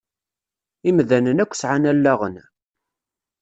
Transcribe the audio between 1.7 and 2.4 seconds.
allaɣen.